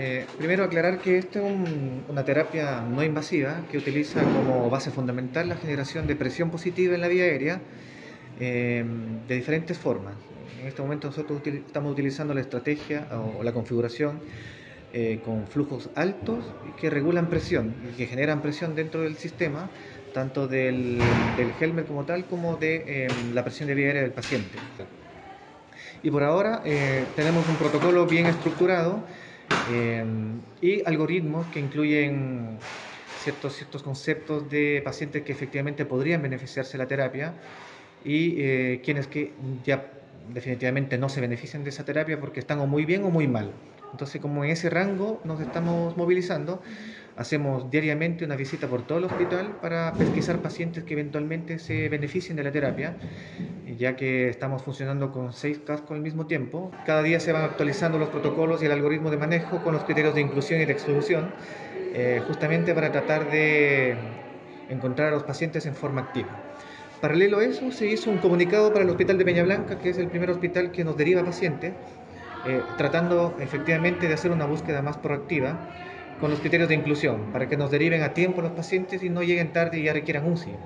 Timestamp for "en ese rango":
44.44-45.22